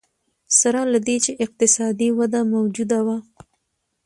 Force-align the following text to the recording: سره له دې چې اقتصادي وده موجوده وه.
سره 0.59 0.81
له 0.91 0.99
دې 1.07 1.17
چې 1.23 1.31
اقتصادي 1.45 2.09
وده 2.17 2.39
موجوده 2.53 2.99
وه. 3.05 3.17